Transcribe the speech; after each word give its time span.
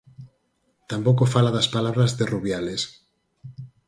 Tampouco 0.91 1.23
fala 1.33 1.55
das 1.57 1.71
palabras 1.75 2.11
de 2.17 2.25
Rubiales. 2.33 2.81